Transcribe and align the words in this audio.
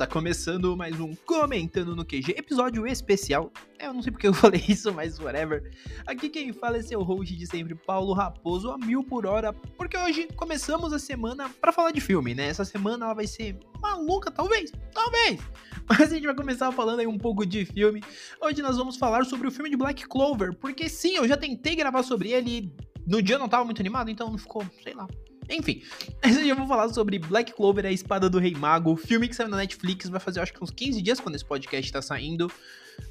Está 0.00 0.10
começando 0.10 0.74
mais 0.78 0.98
um 0.98 1.14
Comentando 1.14 1.94
no 1.94 2.06
QG, 2.06 2.30
episódio 2.30 2.86
especial. 2.86 3.52
É, 3.78 3.86
eu 3.86 3.92
não 3.92 4.00
sei 4.00 4.10
porque 4.10 4.26
eu 4.26 4.32
falei 4.32 4.64
isso, 4.66 4.90
mas 4.94 5.20
whatever. 5.20 5.70
Aqui 6.06 6.30
quem 6.30 6.54
fala 6.54 6.78
é 6.78 6.82
seu 6.82 7.02
host 7.02 7.36
de 7.36 7.46
sempre, 7.46 7.74
Paulo 7.74 8.14
Raposo, 8.14 8.70
a 8.70 8.78
mil 8.78 9.04
por 9.04 9.26
hora, 9.26 9.52
porque 9.52 9.98
hoje 9.98 10.26
começamos 10.36 10.94
a 10.94 10.98
semana 10.98 11.50
para 11.50 11.70
falar 11.70 11.90
de 11.90 12.00
filme, 12.00 12.34
né? 12.34 12.46
Essa 12.46 12.64
semana 12.64 13.04
ela 13.04 13.12
vai 13.12 13.26
ser 13.26 13.58
maluca, 13.78 14.30
talvez, 14.30 14.72
talvez. 14.94 15.38
Mas 15.86 16.00
a 16.10 16.14
gente 16.14 16.24
vai 16.24 16.34
começar 16.34 16.72
falando 16.72 17.00
aí 17.00 17.06
um 17.06 17.18
pouco 17.18 17.44
de 17.44 17.66
filme. 17.66 18.02
Hoje 18.40 18.62
nós 18.62 18.78
vamos 18.78 18.96
falar 18.96 19.26
sobre 19.26 19.48
o 19.48 19.50
filme 19.50 19.68
de 19.68 19.76
Black 19.76 20.08
Clover, 20.08 20.54
porque 20.54 20.88
sim, 20.88 21.16
eu 21.16 21.28
já 21.28 21.36
tentei 21.36 21.76
gravar 21.76 22.02
sobre 22.04 22.32
ele. 22.32 22.74
No 23.06 23.20
dia 23.20 23.34
eu 23.34 23.38
não 23.38 23.50
tava 23.50 23.66
muito 23.66 23.82
animado, 23.82 24.10
então 24.10 24.30
não 24.30 24.38
ficou, 24.38 24.64
sei 24.82 24.94
lá, 24.94 25.06
enfim, 25.50 25.82
eu 26.46 26.56
vou 26.56 26.66
falar 26.66 26.88
sobre 26.90 27.18
Black 27.18 27.52
Clover, 27.52 27.86
a 27.86 27.92
Espada 27.92 28.28
do 28.28 28.38
Rei 28.38 28.54
Mago, 28.54 28.96
filme 28.96 29.28
que 29.28 29.34
saiu 29.34 29.48
na 29.48 29.56
Netflix, 29.56 30.08
vai 30.08 30.20
fazer 30.20 30.40
acho 30.40 30.52
que 30.52 30.62
uns 30.62 30.70
15 30.70 31.02
dias 31.02 31.20
quando 31.20 31.34
esse 31.34 31.44
podcast 31.44 31.90
tá 31.92 32.02
saindo. 32.02 32.50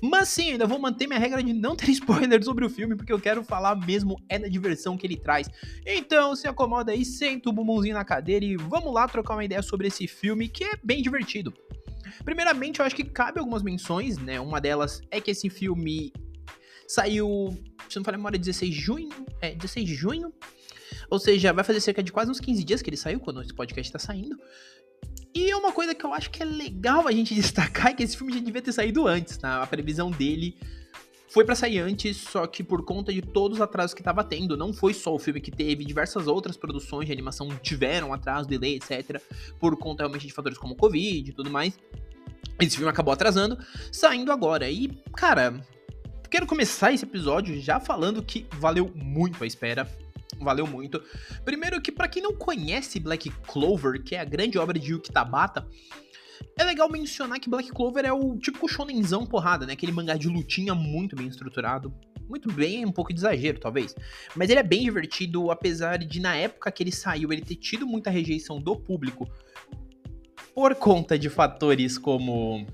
Mas 0.02 0.30
sim, 0.30 0.52
ainda 0.52 0.68
vou 0.68 0.78
manter 0.78 1.08
minha 1.08 1.20
regra 1.20 1.42
de 1.42 1.52
não 1.52 1.76
ter 1.76 1.90
spoiler 1.92 2.44
sobre 2.44 2.66
o 2.66 2.70
filme, 2.70 2.96
porque 2.96 3.12
eu 3.12 3.20
quero 3.20 3.44
falar 3.44 3.76
mesmo 3.76 4.22
é 4.30 4.38
da 4.38 4.48
diversão 4.48 4.98
que 4.98 5.06
ele 5.06 5.18
traz. 5.18 5.50
Então 5.86 6.36
se 6.36 6.48
acomoda 6.48 6.92
aí, 6.92 7.04
senta 7.04 7.50
o 7.50 7.54
bumbumzinho 7.54 7.96
na 7.96 8.06
cadeira 8.06 8.46
e 8.46 8.56
vamos 8.56 8.94
lá 8.94 9.08
trocar 9.08 9.34
uma 9.34 9.46
ideia 9.46 9.62
sobre 9.62 9.88
esse 9.88 10.08
filme 10.08 10.48
que 10.48 10.64
é 10.64 10.78
bem 10.84 11.02
divertido. 11.02 11.54
Primeiramente, 12.24 12.80
eu 12.80 12.86
acho 12.86 12.96
que 12.96 13.04
cabe 13.04 13.40
algumas 13.40 13.64
menções, 13.64 14.18
né? 14.18 14.40
Uma 14.40 14.60
delas 14.60 15.02
é 15.12 15.22
que 15.22 15.32
esse 15.32 15.50
filme 15.50 16.12
saiu, 16.88 17.58
se 17.88 17.98
não 17.98 18.04
falei 18.04 18.18
memória, 18.18 18.38
16 18.38 18.74
de 18.74 18.82
junho, 18.82 19.10
é, 19.42 19.54
16 19.54 19.86
de 19.86 19.96
junho, 19.96 20.34
ou 21.10 21.20
seja, 21.20 21.54
vai 21.54 21.64
fazer 21.64 21.82
cerca 21.82 22.02
de 22.02 22.12
quase 22.12 22.32
uns 22.32 22.40
15 22.40 22.64
dias 22.64 22.82
que 22.82 22.90
ele 22.90 22.98
saiu, 22.98 23.20
quando 23.20 23.42
esse 23.42 23.54
podcast 23.54 23.92
tá 23.92 24.00
saindo. 24.00 24.38
E 25.34 25.50
é 25.52 25.56
uma 25.56 25.72
coisa 25.72 25.94
que 25.94 26.06
eu 26.06 26.14
acho 26.14 26.30
que 26.32 26.42
é 26.42 26.46
legal 26.46 27.08
a 27.08 27.12
gente 27.12 27.34
destacar, 27.36 27.92
é 27.92 27.94
que 27.94 28.04
esse 28.04 28.18
filme 28.18 28.34
já 28.34 28.40
devia 28.40 28.62
ter 28.62 28.72
saído 28.72 29.08
antes, 29.08 29.38
tá? 29.38 29.62
A 29.62 29.68
previsão 29.68 30.10
dele 30.12 30.58
foi 31.30 31.46
para 31.46 31.54
sair 31.54 31.80
antes, 31.80 32.18
só 32.18 32.48
que 32.48 32.64
por 32.64 32.84
conta 32.84 33.14
de 33.14 33.22
todos 33.22 33.60
os 33.60 33.62
atrasos 33.62 33.94
que 33.94 34.02
tava 34.02 34.24
tendo, 34.24 34.58
não 34.58 34.74
foi 34.74 34.96
só 34.96 35.14
o 35.14 35.20
filme 35.20 35.40
que 35.40 35.52
teve, 35.52 35.86
diversas 35.86 36.26
outras 36.26 36.58
produções 36.58 37.06
de 37.06 37.12
animação 37.12 37.48
tiveram 37.62 38.12
atraso, 38.12 38.50
delay, 38.50 38.76
etc, 38.78 39.22
por 39.60 39.78
conta 39.78 40.04
realmente 40.04 40.26
de 40.26 40.34
fatores 40.34 40.58
como 40.58 40.76
Covid 40.76 41.30
e 41.30 41.34
tudo 41.34 41.52
mais. 41.52 41.78
Esse 42.60 42.76
filme 42.76 42.90
acabou 42.90 43.14
atrasando, 43.14 43.58
saindo 43.92 44.32
agora. 44.32 44.70
E, 44.70 44.90
cara, 45.16 45.64
quero 46.30 46.48
começar 46.48 46.92
esse 46.92 47.06
episódio 47.06 47.62
já 47.62 47.80
falando 47.80 48.24
que 48.24 48.48
valeu 48.54 48.92
muito 48.96 49.44
a 49.44 49.48
espera 49.48 49.88
valeu 50.40 50.66
muito. 50.66 51.02
Primeiro 51.44 51.82
que 51.82 51.92
para 51.92 52.08
quem 52.08 52.22
não 52.22 52.36
conhece 52.36 53.00
Black 53.00 53.30
Clover, 53.48 54.04
que 54.04 54.16
é 54.16 54.20
a 54.20 54.26
grande 54.26 54.58
obra 54.58 54.78
de 54.78 54.92
Yuki 54.92 55.12
Tabata, 55.12 55.68
é 56.58 56.64
legal 56.64 56.90
mencionar 56.90 57.40
que 57.40 57.50
Black 57.50 57.70
Clover 57.72 58.06
é 58.06 58.14
o 58.14 58.38
tipo 58.38 58.68
shonenzão 58.68 59.26
porrada, 59.26 59.66
né? 59.66 59.74
Aquele 59.74 59.92
mangá 59.92 60.16
de 60.16 60.28
lutinha 60.28 60.74
muito 60.74 61.16
bem 61.16 61.28
estruturado. 61.28 61.94
Muito 62.28 62.52
bem, 62.52 62.86
um 62.86 62.92
pouco 62.92 63.12
de 63.12 63.20
exagero, 63.20 63.60
talvez. 63.60 63.96
Mas 64.36 64.50
ele 64.50 64.60
é 64.60 64.64
bem 64.64 64.84
divertido, 64.84 65.50
apesar 65.50 65.98
de 65.98 66.20
na 66.20 66.36
época 66.36 66.72
que 66.72 66.84
ele 66.84 66.92
saiu 66.92 67.34
ele 67.34 67.42
ter 67.42 67.56
tido 67.56 67.88
muita 67.88 68.12
rejeição 68.12 68.62
do 68.62 68.76
público 68.76 69.28
por 70.54 70.76
conta 70.76 71.18
de 71.18 71.30
fatores 71.30 71.98
como 71.98 72.68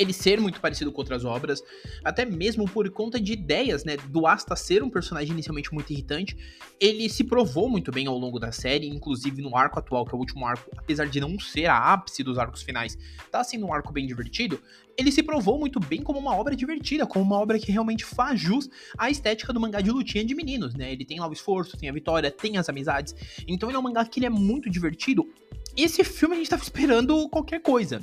ele 0.00 0.14
ser 0.14 0.40
muito 0.40 0.60
parecido 0.60 0.90
com 0.90 1.02
outras 1.02 1.26
obras, 1.26 1.62
até 2.02 2.24
mesmo 2.24 2.64
por 2.64 2.88
conta 2.90 3.20
de 3.20 3.34
ideias, 3.34 3.84
né? 3.84 3.98
Do 4.08 4.26
Asta 4.26 4.56
ser 4.56 4.82
um 4.82 4.88
personagem 4.88 5.32
inicialmente 5.32 5.72
muito 5.74 5.92
irritante, 5.92 6.34
ele 6.80 7.06
se 7.10 7.22
provou 7.22 7.68
muito 7.68 7.92
bem 7.92 8.06
ao 8.06 8.16
longo 8.16 8.38
da 8.38 8.50
série, 8.50 8.88
inclusive 8.88 9.42
no 9.42 9.54
arco 9.54 9.78
atual, 9.78 10.06
que 10.06 10.14
é 10.14 10.16
o 10.16 10.18
último 10.18 10.46
arco, 10.46 10.70
apesar 10.74 11.06
de 11.06 11.20
não 11.20 11.38
ser 11.38 11.66
a 11.66 11.76
ápice 11.76 12.22
dos 12.22 12.38
arcos 12.38 12.62
finais, 12.62 12.96
tá 13.30 13.44
sendo 13.44 13.66
um 13.66 13.74
arco 13.74 13.92
bem 13.92 14.06
divertido, 14.06 14.58
ele 14.96 15.12
se 15.12 15.22
provou 15.22 15.58
muito 15.58 15.78
bem 15.78 16.02
como 16.02 16.18
uma 16.18 16.34
obra 16.34 16.56
divertida, 16.56 17.06
como 17.06 17.22
uma 17.22 17.38
obra 17.38 17.58
que 17.58 17.70
realmente 17.70 18.04
faz 18.04 18.40
jus 18.40 18.70
à 18.96 19.10
estética 19.10 19.52
do 19.52 19.60
mangá 19.60 19.82
de 19.82 19.90
lutinha 19.90 20.24
de 20.24 20.34
meninos, 20.34 20.74
né? 20.74 20.90
Ele 20.90 21.04
tem 21.04 21.20
lá 21.20 21.28
o 21.28 21.32
esforço, 21.32 21.76
tem 21.76 21.90
a 21.90 21.92
vitória, 21.92 22.30
tem 22.30 22.56
as 22.56 22.70
amizades, 22.70 23.14
então 23.46 23.68
ele 23.68 23.76
é 23.76 23.78
um 23.78 23.82
mangá 23.82 24.02
que 24.06 24.18
ele 24.18 24.26
é 24.26 24.30
muito 24.30 24.70
divertido. 24.70 25.28
Esse 25.76 26.02
filme 26.02 26.36
a 26.36 26.38
gente 26.38 26.48
tava 26.48 26.62
esperando 26.62 27.28
qualquer 27.28 27.60
coisa. 27.60 28.02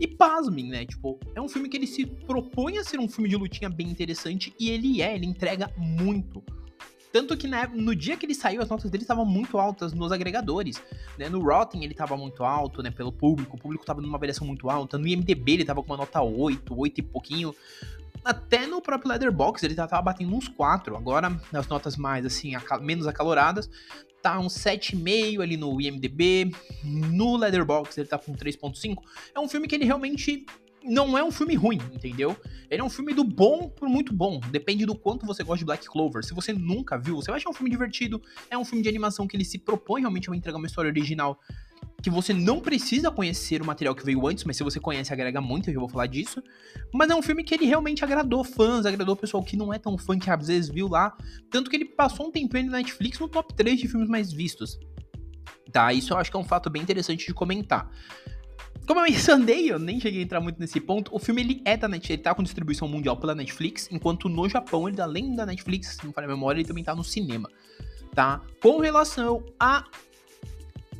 E 0.00 0.06
pasmem, 0.06 0.68
né? 0.68 0.84
Tipo, 0.84 1.18
é 1.34 1.40
um 1.40 1.48
filme 1.48 1.68
que 1.68 1.76
ele 1.76 1.86
se 1.86 2.06
propõe 2.06 2.78
a 2.78 2.84
ser 2.84 3.00
um 3.00 3.08
filme 3.08 3.28
de 3.28 3.36
lutinha 3.36 3.68
bem 3.68 3.88
interessante 3.88 4.54
e 4.58 4.70
ele 4.70 5.02
é, 5.02 5.14
ele 5.14 5.26
entrega 5.26 5.72
muito. 5.76 6.42
Tanto 7.12 7.36
que 7.36 7.48
né, 7.48 7.68
no 7.74 7.94
dia 7.96 8.16
que 8.16 8.26
ele 8.26 8.34
saiu, 8.34 8.60
as 8.60 8.68
notas 8.68 8.90
dele 8.90 9.02
estavam 9.02 9.24
muito 9.24 9.58
altas 9.58 9.92
nos 9.92 10.12
agregadores. 10.12 10.82
Né? 11.18 11.28
No 11.28 11.40
Rotten 11.40 11.82
ele 11.82 11.92
estava 11.92 12.16
muito 12.16 12.44
alto, 12.44 12.82
né? 12.82 12.90
Pelo 12.90 13.10
público. 13.10 13.56
O 13.56 13.58
público 13.58 13.82
estava 13.82 14.00
numa 14.00 14.16
avaliação 14.16 14.46
muito 14.46 14.68
alta. 14.68 14.98
No 14.98 15.06
IMDB 15.06 15.52
ele 15.52 15.62
estava 15.62 15.82
com 15.82 15.90
uma 15.90 15.96
nota 15.96 16.20
8, 16.20 16.78
8 16.78 16.98
e 16.98 17.02
pouquinho. 17.02 17.54
Até 18.24 18.66
no 18.66 18.82
próprio 18.82 19.08
Leatherbox 19.08 19.62
ele 19.62 19.74
tava 19.74 20.00
batendo 20.02 20.34
uns 20.34 20.48
4. 20.48 20.96
Agora, 20.96 21.40
nas 21.50 21.66
notas 21.66 21.96
mais, 21.96 22.26
assim, 22.26 22.52
menos 22.82 23.06
acaloradas, 23.06 23.70
tá 24.22 24.38
uns 24.38 24.54
7,5 24.54 25.40
ali 25.40 25.56
no 25.56 25.80
IMDB, 25.80 26.52
no 26.84 27.36
Letterboxd 27.36 28.00
ele 28.00 28.08
tá 28.08 28.18
com 28.18 28.34
3.5. 28.34 28.96
É 29.34 29.40
um 29.40 29.48
filme 29.48 29.66
que 29.66 29.74
ele 29.74 29.84
realmente 29.84 30.46
não 30.84 31.18
é 31.18 31.22
um 31.22 31.30
filme 31.30 31.54
ruim, 31.54 31.78
entendeu? 31.92 32.36
Ele 32.70 32.80
é 32.80 32.84
um 32.84 32.90
filme 32.90 33.12
do 33.12 33.24
bom 33.24 33.68
pro 33.68 33.88
muito 33.88 34.12
bom. 34.12 34.40
Depende 34.50 34.86
do 34.86 34.94
quanto 34.94 35.26
você 35.26 35.42
gosta 35.42 35.58
de 35.58 35.64
Black 35.64 35.86
Clover. 35.86 36.24
Se 36.24 36.34
você 36.34 36.52
nunca 36.52 36.96
viu, 36.96 37.16
você 37.16 37.30
vai 37.30 37.38
achar 37.38 37.50
um 37.50 37.52
filme 37.52 37.70
divertido. 37.70 38.22
É 38.50 38.56
um 38.56 38.64
filme 38.64 38.82
de 38.82 38.88
animação 38.88 39.26
que 39.26 39.36
ele 39.36 39.44
se 39.44 39.58
propõe 39.58 40.00
realmente 40.00 40.30
a 40.30 40.36
entregar 40.36 40.58
uma 40.58 40.66
história 40.66 40.88
original 40.88 41.38
que 42.00 42.10
você 42.10 42.32
não 42.32 42.60
precisa 42.60 43.10
conhecer 43.10 43.60
o 43.60 43.66
material 43.66 43.94
que 43.94 44.04
veio 44.04 44.24
antes, 44.26 44.44
mas 44.44 44.56
se 44.56 44.62
você 44.62 44.78
conhece, 44.78 45.12
agrega 45.12 45.40
muito, 45.40 45.68
eu 45.68 45.74
já 45.74 45.80
vou 45.80 45.88
falar 45.88 46.06
disso. 46.06 46.42
Mas 46.94 47.10
é 47.10 47.14
um 47.14 47.22
filme 47.22 47.42
que 47.42 47.54
ele 47.54 47.66
realmente 47.66 48.04
agradou 48.04 48.44
fãs, 48.44 48.86
agradou 48.86 49.14
o 49.14 49.18
pessoal 49.18 49.42
que 49.42 49.56
não 49.56 49.74
é 49.74 49.78
tão 49.78 49.98
fã, 49.98 50.16
que 50.16 50.30
às 50.30 50.46
vezes 50.46 50.68
viu 50.68 50.86
lá. 50.86 51.16
Tanto 51.50 51.68
que 51.68 51.76
ele 51.76 51.84
passou 51.84 52.28
um 52.28 52.30
tempinho 52.30 52.70
na 52.70 52.78
Netflix 52.78 53.18
no 53.18 53.28
top 53.28 53.52
3 53.54 53.80
de 53.80 53.88
filmes 53.88 54.08
mais 54.08 54.32
vistos. 54.32 54.78
Tá, 55.72 55.92
isso 55.92 56.12
eu 56.12 56.18
acho 56.18 56.30
que 56.30 56.36
é 56.36 56.40
um 56.40 56.44
fato 56.44 56.70
bem 56.70 56.82
interessante 56.82 57.26
de 57.26 57.34
comentar. 57.34 57.90
Como 58.86 59.00
eu 59.00 59.04
mencionei, 59.04 59.68
eu 59.70 59.78
nem 59.78 60.00
cheguei 60.00 60.20
a 60.20 60.24
entrar 60.24 60.40
muito 60.40 60.60
nesse 60.60 60.80
ponto, 60.80 61.14
o 61.14 61.18
filme 61.18 61.42
ele 61.42 61.62
é 61.64 61.76
da 61.76 61.88
Netflix, 61.88 62.10
ele 62.10 62.22
tá 62.22 62.34
com 62.34 62.42
distribuição 62.44 62.86
mundial 62.86 63.16
pela 63.16 63.34
Netflix, 63.34 63.88
enquanto 63.90 64.28
no 64.28 64.48
Japão, 64.48 64.88
ele 64.88 65.00
além 65.00 65.34
da 65.34 65.44
Netflix, 65.44 65.96
se 65.96 66.06
não 66.06 66.12
falha 66.12 66.26
a 66.26 66.28
memória, 66.28 66.60
ele 66.60 66.66
também 66.66 66.84
tá 66.84 66.94
no 66.94 67.04
cinema, 67.04 67.50
tá? 68.14 68.40
Com 68.62 68.78
relação 68.78 69.44
a 69.60 69.84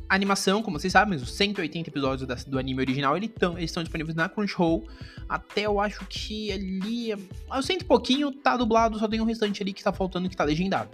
animação, 0.09 0.63
como 0.63 0.79
vocês 0.79 0.91
sabem, 0.91 1.15
os 1.15 1.31
180 1.31 1.89
episódios 1.89 2.43
do 2.45 2.57
anime 2.57 2.81
original, 2.81 3.15
eles 3.15 3.31
estão 3.59 3.83
disponíveis 3.83 4.15
na 4.15 4.27
Crunchyroll. 4.27 4.87
Até 5.27 5.61
eu 5.61 5.79
acho 5.79 6.05
que 6.07 6.51
ali. 6.51 7.11
Eu 7.11 7.61
cento 7.61 7.83
e 7.83 7.85
pouquinho 7.85 8.31
tá 8.31 8.57
dublado, 8.57 8.97
só 8.97 9.07
tem 9.07 9.21
um 9.21 9.25
restante 9.25 9.61
ali 9.61 9.71
que 9.71 9.83
tá 9.83 9.93
faltando 9.93 10.27
que 10.27 10.35
tá 10.35 10.43
legendado. 10.43 10.89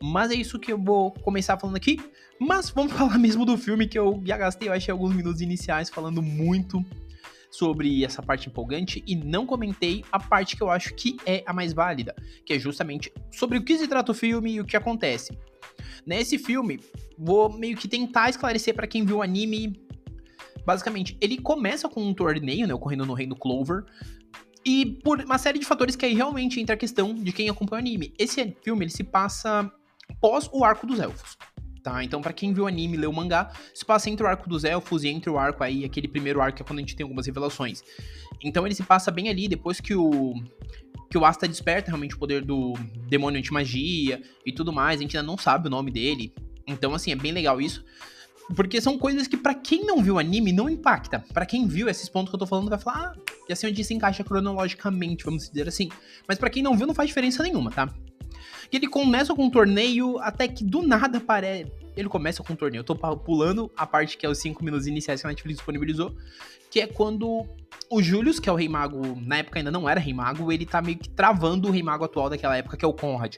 Mas 0.00 0.30
é 0.30 0.34
isso 0.34 0.58
que 0.58 0.72
eu 0.72 0.78
vou 0.78 1.10
começar 1.10 1.58
falando 1.58 1.76
aqui. 1.76 1.98
Mas 2.38 2.68
vamos 2.70 2.92
falar 2.94 3.18
mesmo 3.18 3.46
do 3.46 3.56
filme 3.56 3.88
que 3.88 3.98
eu 3.98 4.22
já 4.24 4.36
gastei, 4.36 4.68
eu 4.68 4.72
achei 4.72 4.92
alguns 4.92 5.14
minutos 5.14 5.40
iniciais 5.40 5.88
falando 5.88 6.22
muito 6.22 6.84
sobre 7.50 8.04
essa 8.04 8.22
parte 8.22 8.48
empolgante 8.48 9.02
e 9.06 9.16
não 9.16 9.46
comentei 9.46 10.04
a 10.12 10.20
parte 10.20 10.54
que 10.54 10.62
eu 10.62 10.70
acho 10.70 10.94
que 10.94 11.16
é 11.24 11.42
a 11.46 11.52
mais 11.52 11.72
válida, 11.72 12.14
que 12.44 12.52
é 12.52 12.58
justamente 12.58 13.10
sobre 13.32 13.56
o 13.56 13.64
que 13.64 13.78
se 13.78 13.88
trata 13.88 14.12
o 14.12 14.14
filme 14.14 14.52
e 14.52 14.60
o 14.60 14.66
que 14.66 14.76
acontece. 14.76 15.36
Nesse 16.06 16.38
filme, 16.38 16.80
vou 17.16 17.52
meio 17.52 17.76
que 17.76 17.88
tentar 17.88 18.30
esclarecer 18.30 18.74
para 18.74 18.86
quem 18.86 19.04
viu 19.04 19.18
o 19.18 19.22
anime. 19.22 19.80
Basicamente, 20.64 21.16
ele 21.20 21.38
começa 21.38 21.88
com 21.88 22.02
um 22.02 22.14
torneio, 22.14 22.66
né, 22.66 22.74
ocorrendo 22.74 23.06
no 23.06 23.14
Reino 23.14 23.36
Clover, 23.36 23.84
e 24.64 24.98
por 25.02 25.20
uma 25.20 25.38
série 25.38 25.58
de 25.58 25.64
fatores 25.64 25.96
que 25.96 26.04
aí 26.04 26.14
realmente 26.14 26.60
entra 26.60 26.74
a 26.74 26.78
questão 26.78 27.14
de 27.14 27.32
quem 27.32 27.48
acompanha 27.48 27.82
o 27.82 27.86
anime. 27.86 28.12
Esse 28.18 28.54
filme, 28.62 28.84
ele 28.84 28.92
se 28.92 29.04
passa 29.04 29.70
pós 30.20 30.48
o 30.52 30.64
arco 30.64 30.86
dos 30.86 31.00
elfos. 31.00 31.36
Tá? 31.88 32.04
Então, 32.04 32.20
para 32.20 32.34
quem 32.34 32.52
viu 32.52 32.64
o 32.64 32.66
anime 32.66 32.98
e 32.98 33.00
leu 33.00 33.08
o 33.08 33.14
mangá, 33.14 33.50
se 33.72 33.82
passa 33.82 34.10
entre 34.10 34.22
o 34.22 34.28
arco 34.28 34.46
dos 34.46 34.62
elfos 34.62 35.04
e 35.04 35.08
entre 35.08 35.30
o 35.30 35.38
arco 35.38 35.64
aí, 35.64 35.86
aquele 35.86 36.06
primeiro 36.06 36.38
arco 36.38 36.56
que 36.56 36.62
é 36.62 36.66
quando 36.66 36.80
a 36.80 36.82
gente 36.82 36.94
tem 36.94 37.02
algumas 37.02 37.26
revelações. 37.26 37.82
Então 38.44 38.66
ele 38.66 38.74
se 38.74 38.82
passa 38.82 39.10
bem 39.10 39.30
ali, 39.30 39.48
depois 39.48 39.80
que 39.80 39.94
o 39.94 40.34
que 41.10 41.16
o 41.16 41.24
Asta 41.24 41.48
desperta 41.48 41.90
realmente 41.90 42.14
o 42.14 42.18
poder 42.18 42.44
do 42.44 42.74
demônio 43.08 43.38
anti-magia 43.38 44.20
e 44.44 44.52
tudo 44.52 44.70
mais. 44.70 45.00
A 45.00 45.02
gente 45.02 45.16
ainda 45.16 45.26
não 45.26 45.38
sabe 45.38 45.66
o 45.66 45.70
nome 45.70 45.90
dele. 45.90 46.34
Então, 46.66 46.94
assim, 46.94 47.10
é 47.10 47.16
bem 47.16 47.32
legal 47.32 47.58
isso. 47.58 47.82
Porque 48.54 48.78
são 48.78 48.98
coisas 48.98 49.26
que, 49.26 49.38
para 49.38 49.54
quem 49.54 49.86
não 49.86 50.02
viu 50.02 50.16
o 50.16 50.18
anime, 50.18 50.52
não 50.52 50.68
impacta. 50.68 51.24
para 51.32 51.46
quem 51.46 51.66
viu 51.66 51.88
esses 51.88 52.10
pontos 52.10 52.28
que 52.28 52.36
eu 52.36 52.40
tô 52.40 52.46
falando, 52.46 52.68
vai 52.68 52.78
falar, 52.78 53.14
ah, 53.14 53.20
e 53.48 53.52
assim 53.54 53.66
onde 53.66 53.82
se 53.82 53.94
encaixa 53.94 54.22
cronologicamente, 54.22 55.24
vamos 55.24 55.48
dizer 55.48 55.66
assim. 55.66 55.88
Mas 56.26 56.36
para 56.36 56.50
quem 56.50 56.62
não 56.62 56.76
viu, 56.76 56.86
não 56.86 56.94
faz 56.94 57.08
diferença 57.08 57.42
nenhuma, 57.42 57.70
tá? 57.70 57.88
E 58.70 58.76
ele 58.76 58.86
começa 58.86 59.34
com 59.34 59.44
um 59.44 59.50
torneio, 59.50 60.18
até 60.18 60.46
que 60.46 60.62
do 60.62 60.82
nada 60.82 61.20
parece. 61.20 61.72
Ele 61.98 62.08
começa 62.08 62.42
com 62.44 62.52
um 62.52 62.56
torneio. 62.56 62.80
Eu 62.80 62.84
tô 62.84 62.94
pulando 62.94 63.70
a 63.76 63.84
parte 63.84 64.16
que 64.16 64.24
é 64.24 64.28
os 64.28 64.38
5 64.38 64.64
minutos 64.64 64.86
iniciais 64.86 65.20
que 65.20 65.26
a 65.26 65.30
Netflix 65.30 65.56
disponibilizou. 65.58 66.14
Que 66.70 66.80
é 66.80 66.86
quando 66.86 67.44
o 67.90 68.02
Julius, 68.02 68.38
que 68.38 68.48
é 68.48 68.52
o 68.52 68.54
Rei 68.54 68.68
Mago, 68.68 69.20
na 69.20 69.38
época 69.38 69.58
ainda 69.58 69.70
não 69.70 69.88
era 69.88 69.98
Rei 69.98 70.14
Mago, 70.14 70.52
ele 70.52 70.64
tá 70.64 70.80
meio 70.80 70.98
que 70.98 71.08
travando 71.08 71.68
o 71.68 71.70
Rei 71.72 71.82
Mago 71.82 72.04
atual 72.04 72.30
daquela 72.30 72.56
época, 72.56 72.76
que 72.76 72.84
é 72.84 72.88
o 72.88 72.92
Conrad. 72.92 73.36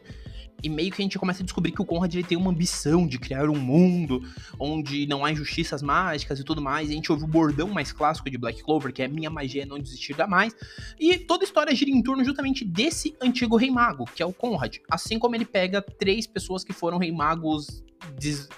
e 0.62 0.68
meio 0.68 0.90
que 0.90 1.00
a 1.00 1.04
gente 1.04 1.18
começa 1.18 1.42
a 1.42 1.44
descobrir 1.44 1.72
que 1.72 1.80
o 1.80 1.86
Conrad 1.86 2.12
ele 2.14 2.22
tem 2.22 2.36
uma 2.36 2.50
ambição 2.50 3.06
de 3.06 3.18
criar 3.18 3.48
um 3.48 3.58
mundo 3.58 4.20
onde 4.58 5.06
não 5.06 5.24
há 5.24 5.32
injustiças 5.32 5.80
mágicas 5.80 6.38
e 6.38 6.44
tudo 6.44 6.60
mais. 6.60 6.88
E 6.88 6.92
a 6.92 6.94
gente 6.96 7.10
ouve 7.10 7.24
o 7.24 7.26
bordão 7.26 7.68
mais 7.68 7.92
clássico 7.92 8.28
de 8.30 8.36
Black 8.36 8.62
Clover, 8.62 8.92
que 8.92 9.02
é 9.02 9.08
minha 9.08 9.30
magia 9.30 9.62
é 9.62 9.66
não 9.66 9.78
desistir 9.78 10.14
jamais. 10.14 10.54
E 10.98 11.18
toda 11.18 11.44
a 11.44 11.46
história 11.46 11.74
gira 11.74 11.90
em 11.90 12.02
torno 12.02 12.22
justamente 12.24 12.62
desse 12.62 13.16
antigo 13.22 13.56
rei 13.56 13.70
mago, 13.70 14.04
que 14.04 14.22
é 14.22 14.26
o 14.26 14.34
Conrad. 14.34 14.76
Assim 14.90 15.18
como 15.18 15.34
ele 15.34 15.46
pega 15.46 15.80
três 15.80 16.26
pessoas 16.26 16.62
que 16.62 16.74
foram 16.74 16.98
rei 16.98 17.10
magos 17.10 17.82
des... 18.20 18.48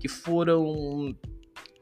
que 0.00 0.08
foram 0.08 1.14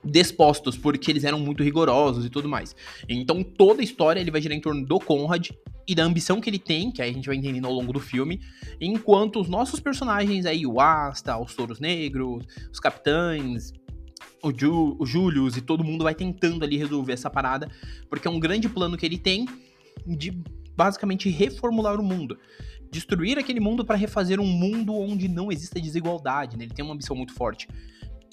despostos 0.02 0.76
porque 0.76 1.10
eles 1.10 1.24
eram 1.24 1.38
muito 1.38 1.62
rigorosos 1.62 2.24
e 2.24 2.30
tudo 2.30 2.48
mais. 2.48 2.74
Então 3.08 3.42
toda 3.42 3.80
a 3.80 3.84
história 3.84 4.20
ele 4.20 4.30
vai 4.30 4.40
girar 4.40 4.56
em 4.56 4.60
torno 4.60 4.84
do 4.84 4.98
Conrad 4.98 5.50
e 5.86 5.94
da 5.94 6.04
ambição 6.04 6.40
que 6.40 6.48
ele 6.48 6.58
tem, 6.58 6.90
que 6.90 7.02
aí 7.02 7.10
a 7.10 7.12
gente 7.12 7.26
vai 7.26 7.36
entendendo 7.36 7.66
ao 7.66 7.72
longo 7.72 7.92
do 7.92 8.00
filme, 8.00 8.40
enquanto 8.80 9.40
os 9.40 9.48
nossos 9.48 9.80
personagens 9.80 10.46
aí, 10.46 10.64
o 10.64 10.80
Asta, 10.80 11.36
os 11.36 11.54
Touros 11.54 11.80
Negros, 11.80 12.46
os 12.72 12.78
Capitães, 12.78 13.72
o, 14.42 14.52
Ju, 14.56 14.96
o 14.98 15.04
Julius 15.04 15.56
e 15.56 15.60
todo 15.60 15.82
mundo 15.82 16.04
vai 16.04 16.14
tentando 16.14 16.64
ali 16.64 16.76
resolver 16.76 17.12
essa 17.12 17.28
parada, 17.28 17.68
porque 18.08 18.28
é 18.28 18.30
um 18.30 18.38
grande 18.38 18.68
plano 18.68 18.96
que 18.96 19.04
ele 19.04 19.18
tem 19.18 19.46
de 20.06 20.30
basicamente 20.80 21.28
reformular 21.28 22.00
o 22.00 22.02
mundo. 22.02 22.38
Destruir 22.90 23.38
aquele 23.38 23.60
mundo 23.60 23.84
para 23.84 23.96
refazer 23.96 24.40
um 24.40 24.46
mundo 24.46 24.94
onde 24.94 25.28
não 25.28 25.52
exista 25.52 25.78
desigualdade, 25.78 26.56
né? 26.56 26.64
Ele 26.64 26.72
tem 26.72 26.82
uma 26.82 26.94
ambição 26.94 27.14
muito 27.14 27.34
forte. 27.34 27.68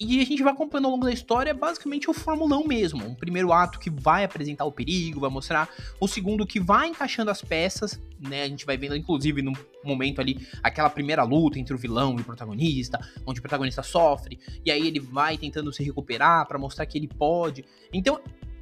E 0.00 0.18
a 0.18 0.24
gente 0.24 0.42
vai 0.42 0.52
acompanhando 0.52 0.86
ao 0.86 0.92
longo 0.92 1.04
da 1.04 1.12
história 1.12 1.52
basicamente 1.52 2.08
o 2.08 2.14
formulão 2.14 2.64
mesmo. 2.64 3.04
Um 3.04 3.14
primeiro 3.14 3.52
ato 3.52 3.78
que 3.78 3.90
vai 3.90 4.24
apresentar 4.24 4.64
o 4.64 4.72
perigo, 4.72 5.20
vai 5.20 5.28
mostrar. 5.28 5.68
O 6.00 6.08
segundo 6.08 6.46
que 6.46 6.58
vai 6.58 6.88
encaixando 6.88 7.30
as 7.30 7.42
peças, 7.42 8.00
né? 8.18 8.44
A 8.44 8.48
gente 8.48 8.64
vai 8.64 8.78
vendo, 8.78 8.96
inclusive, 8.96 9.42
no 9.42 9.52
momento 9.84 10.18
ali, 10.18 10.48
aquela 10.62 10.88
primeira 10.88 11.24
luta 11.24 11.58
entre 11.58 11.74
o 11.74 11.78
vilão 11.78 12.16
e 12.16 12.22
o 12.22 12.24
protagonista, 12.24 12.98
onde 13.26 13.40
o 13.40 13.42
protagonista 13.42 13.82
sofre, 13.82 14.38
e 14.64 14.70
aí 14.70 14.86
ele 14.86 15.00
vai 15.00 15.36
tentando 15.36 15.70
se 15.70 15.82
recuperar 15.82 16.46
para 16.48 16.58
mostrar 16.58 16.86
que 16.86 16.96
ele 16.96 17.08
pode. 17.08 17.62
Então, 17.92 18.18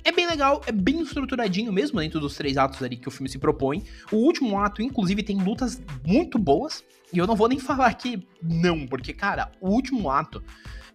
é 0.07 0.13
bem 0.13 0.25
legal, 0.25 0.63
é 0.67 0.71
bem 0.71 1.01
estruturadinho 1.01 1.73
mesmo 1.73 1.99
dentro 1.99 2.21
dos 2.21 2.37
três 2.37 2.57
atos 2.57 2.81
ali 2.81 2.97
que 2.97 3.09
o 3.09 3.11
filme 3.11 3.29
se 3.29 3.41
propõe. 3.41 3.83
O 4.13 4.17
último 4.19 4.57
ato, 4.57 4.81
inclusive, 4.81 5.21
tem 5.21 5.37
lutas 5.37 5.83
muito 6.07 6.39
boas. 6.39 6.85
E 7.13 7.19
eu 7.19 7.27
não 7.27 7.35
vou 7.35 7.49
nem 7.49 7.59
falar 7.61 7.93
que 7.95 8.25
não, 8.41 8.87
porque, 8.87 9.13
cara, 9.13 9.51
o 9.61 9.69
último 9.69 10.09
ato 10.09 10.41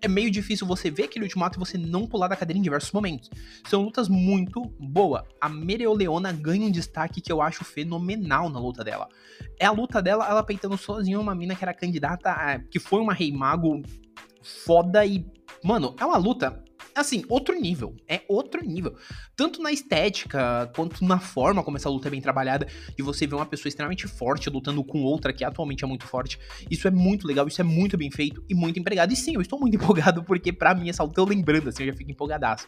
é 0.02 0.08
meio 0.08 0.32
difícil 0.32 0.66
você 0.66 0.90
ver 0.90 1.04
aquele 1.04 1.26
ultimato 1.26 1.58
e 1.58 1.60
você 1.60 1.78
não 1.78 2.08
pular 2.08 2.30
da 2.30 2.38
cadeira 2.38 2.58
em 2.58 2.62
diversos 2.62 2.94
momentos. 2.94 3.30
São 3.68 3.82
lutas 3.82 4.08
muito 4.08 4.62
boas. 4.80 5.24
A 5.42 5.50
Mereoleona 5.50 6.32
ganha 6.32 6.66
um 6.66 6.72
destaque 6.72 7.20
que 7.20 7.34
eu 7.34 7.42
acho 7.42 7.66
fenomenal 7.66 8.50
na 8.50 8.62
luta 8.62 8.82
dela. 8.82 9.10
É 9.60 9.66
a 9.66 9.72
luta 9.72 10.02
dela, 10.02 10.26
ela 10.26 10.42
peitando 10.42 10.78
sozinha 10.78 11.20
uma 11.20 11.36
mina 11.36 11.54
que 11.54 11.66
era 11.66 11.74
candidata, 11.74 12.32
a, 12.32 12.60
que 12.60 12.80
foi 12.80 13.02
uma 13.02 13.14
rei 13.14 13.30
mago 13.30 13.82
foda 14.42 15.06
e. 15.06 15.26
Mano, 15.62 15.94
é 16.00 16.06
uma 16.06 16.18
luta 16.18 16.64
assim, 16.96 17.24
outro 17.30 17.60
nível. 17.60 17.96
É 18.08 18.22
outro 18.28 18.64
nível. 18.66 18.96
Tanto 19.36 19.62
na 19.62 19.72
estética, 19.72 20.72
quanto 20.76 21.04
na 21.04 21.20
forma 21.20 21.64
como 21.64 21.78
essa 21.78 21.90
luta 21.90 22.08
é 22.08 22.12
bem 22.12 22.22
trabalhada, 22.22 22.68
de 22.96 23.04
você 23.04 23.26
ver 23.28 23.36
uma 23.36 23.46
pessoa 23.46 23.70
extremamente 23.70 24.08
forte 24.08 24.50
lutando 24.50 24.84
com 24.84 25.04
outra 25.04 25.34
que 25.34 25.44
atualmente 25.44 25.84
é 25.84 25.88
muito 25.88 26.06
forte. 26.06 26.40
Isso 26.70 26.88
é 26.88 26.92
muito 26.92 27.28
legal, 27.28 27.48
isso 27.48 27.62
é 27.62 27.64
muito 27.64 27.98
bem 27.98 28.12
feito 28.12 28.44
e 28.50 28.54
muito 28.54 28.80
empregado. 28.80 29.12
E 29.14 29.16
sim, 29.16 29.36
eu 29.36 29.42
estou 29.42 29.60
muito 29.60 29.76
empolgado, 29.82 30.24
porque 30.24 30.52
para 30.52 30.74
mim 30.76 30.90
essa 30.90 31.04
luta 31.04 31.22
eu 31.22 31.26
lembrando, 31.26 31.70
assim, 31.70 31.84
eu 31.84 31.92
já 31.92 31.98
fico 31.98 32.12
empolgadaço. 32.12 32.68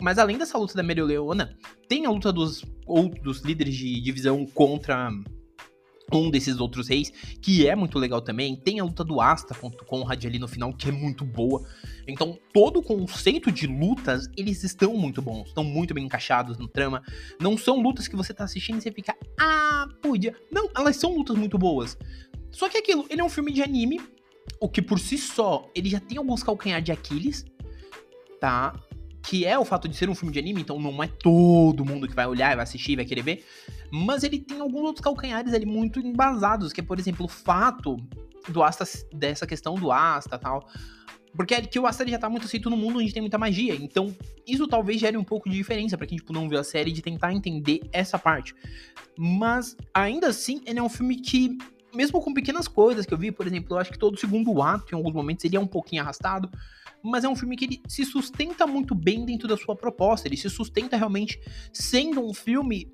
Mas 0.00 0.18
além 0.18 0.36
dessa 0.36 0.58
luta 0.58 0.74
da 0.74 1.04
Leona, 1.04 1.56
tem 1.88 2.04
a 2.04 2.10
luta 2.10 2.32
dos 2.32 2.64
outros 2.86 3.40
líderes 3.42 3.74
de 3.74 4.00
divisão 4.00 4.44
contra 4.46 5.10
um 6.12 6.30
desses 6.30 6.58
outros 6.58 6.88
reis, 6.88 7.10
que 7.40 7.66
é 7.66 7.74
muito 7.74 7.98
legal 7.98 8.20
também. 8.20 8.56
Tem 8.56 8.80
a 8.80 8.84
luta 8.84 9.04
do 9.04 9.20
Asta 9.20 9.54
contra 9.54 9.82
o 9.82 9.86
Conrad 9.86 10.24
ali 10.24 10.38
no 10.38 10.48
final, 10.48 10.72
que 10.72 10.88
é 10.88 10.92
muito 10.92 11.24
boa. 11.24 11.66
Então, 12.06 12.38
todo 12.52 12.80
o 12.80 12.82
conceito 12.82 13.50
de 13.50 13.66
lutas, 13.66 14.28
eles 14.36 14.62
estão 14.64 14.94
muito 14.94 15.22
bons, 15.22 15.48
estão 15.48 15.64
muito 15.64 15.94
bem 15.94 16.04
encaixados 16.04 16.58
no 16.58 16.68
trama. 16.68 17.02
Não 17.40 17.56
são 17.56 17.80
lutas 17.80 18.06
que 18.08 18.16
você 18.16 18.34
tá 18.34 18.44
assistindo 18.44 18.78
e 18.78 18.82
você 18.82 18.92
fica, 18.92 19.16
ah, 19.40 19.88
podia. 20.02 20.34
Não, 20.50 20.68
elas 20.76 20.96
são 20.96 21.16
lutas 21.16 21.36
muito 21.36 21.58
boas. 21.58 21.96
Só 22.50 22.68
que 22.68 22.78
aquilo, 22.78 23.06
ele 23.08 23.20
é 23.20 23.24
um 23.24 23.28
filme 23.28 23.52
de 23.52 23.62
anime, 23.62 24.00
o 24.60 24.68
que 24.68 24.82
por 24.82 24.98
si 24.98 25.18
só, 25.18 25.68
ele 25.74 25.88
já 25.88 26.00
tem 26.00 26.18
alguns 26.18 26.42
calcanhar 26.42 26.80
de 26.80 26.92
Aquiles, 26.92 27.44
tá? 28.40 28.78
Que 29.24 29.46
é 29.46 29.58
o 29.58 29.64
fato 29.64 29.88
de 29.88 29.96
ser 29.96 30.08
um 30.10 30.14
filme 30.14 30.32
de 30.32 30.38
anime, 30.38 30.60
então 30.60 30.78
não 30.78 31.02
é 31.02 31.06
todo 31.06 31.84
mundo 31.84 32.06
que 32.06 32.14
vai 32.14 32.26
olhar, 32.26 32.54
vai 32.54 32.62
assistir, 32.62 32.94
vai 32.94 33.06
querer 33.06 33.22
ver, 33.22 33.44
mas 33.90 34.22
ele 34.22 34.38
tem 34.38 34.60
alguns 34.60 34.82
outros 34.82 35.02
calcanhares 35.02 35.54
ali 35.54 35.64
muito 35.64 35.98
embasados, 35.98 36.72
que 36.72 36.80
é, 36.80 36.84
por 36.84 36.98
exemplo, 36.98 37.24
o 37.24 37.28
fato 37.28 37.96
do 38.48 38.62
Asta, 38.62 38.84
dessa 39.14 39.46
questão 39.46 39.76
do 39.76 39.90
Asta 39.90 40.38
tal, 40.38 40.68
porque 41.34 41.54
é 41.54 41.62
que 41.62 41.78
o 41.78 41.86
Asta 41.86 42.06
já 42.06 42.18
tá 42.18 42.28
muito 42.28 42.44
aceito 42.44 42.68
no 42.68 42.76
mundo 42.76 42.98
onde 42.98 43.12
tem 43.12 43.22
muita 43.22 43.38
magia, 43.38 43.74
então 43.74 44.14
isso 44.46 44.68
talvez 44.68 45.00
gere 45.00 45.16
um 45.16 45.24
pouco 45.24 45.48
de 45.48 45.56
diferença 45.56 45.96
para 45.96 46.06
quem 46.06 46.18
tipo, 46.18 46.32
não 46.32 46.46
viu 46.46 46.60
a 46.60 46.64
série 46.64 46.92
de 46.92 47.00
tentar 47.00 47.32
entender 47.32 47.80
essa 47.92 48.18
parte. 48.18 48.54
Mas 49.18 49.74
ainda 49.94 50.28
assim, 50.28 50.60
ele 50.66 50.78
é 50.78 50.82
um 50.82 50.88
filme 50.88 51.16
que 51.16 51.56
mesmo 51.94 52.20
com 52.20 52.34
pequenas 52.34 52.68
coisas 52.68 53.06
que 53.06 53.14
eu 53.14 53.18
vi, 53.18 53.30
por 53.30 53.46
exemplo, 53.46 53.74
eu 53.74 53.78
acho 53.78 53.90
que 53.90 53.98
todo 53.98 54.18
segundo 54.18 54.60
ato, 54.60 54.92
em 54.92 54.96
alguns 54.96 55.14
momentos, 55.14 55.44
ele 55.44 55.56
é 55.56 55.60
um 55.60 55.66
pouquinho 55.66 56.02
arrastado, 56.02 56.50
mas 57.04 57.22
é 57.22 57.28
um 57.28 57.36
filme 57.36 57.56
que 57.56 57.66
ele 57.66 57.82
se 57.86 58.04
sustenta 58.04 58.66
muito 58.66 58.94
bem 58.94 59.24
dentro 59.26 59.46
da 59.46 59.56
sua 59.56 59.76
proposta, 59.76 60.26
ele 60.26 60.36
se 60.36 60.48
sustenta 60.48 60.96
realmente 60.96 61.38
sendo 61.72 62.24
um 62.24 62.32
filme 62.32 62.90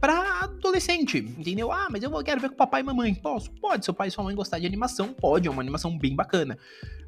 para 0.00 0.44
adolescente, 0.44 1.18
entendeu? 1.18 1.70
Ah, 1.70 1.88
mas 1.90 2.02
eu 2.02 2.10
quero 2.24 2.40
ver 2.40 2.50
com 2.50 2.56
papai 2.56 2.80
e 2.80 2.84
mamãe. 2.84 3.14
Posso? 3.14 3.50
Pode, 3.52 3.84
seu 3.84 3.94
pai 3.94 4.08
e 4.08 4.10
sua 4.10 4.24
mãe 4.24 4.34
gostar 4.34 4.58
de 4.58 4.66
animação, 4.66 5.12
pode, 5.12 5.48
é 5.48 5.50
uma 5.50 5.62
animação 5.62 5.96
bem 5.98 6.14
bacana. 6.14 6.58